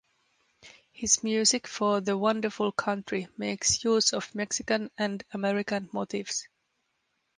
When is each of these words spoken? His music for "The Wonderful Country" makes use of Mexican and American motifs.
His 0.93 1.23
music 1.23 1.67
for 1.67 2.01
"The 2.01 2.17
Wonderful 2.17 2.71
Country" 2.71 3.27
makes 3.37 3.83
use 3.83 4.13
of 4.13 4.33
Mexican 4.33 4.89
and 4.97 5.23
American 5.31 5.89
motifs. 5.93 6.47